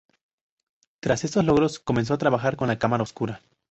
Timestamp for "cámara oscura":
2.79-3.43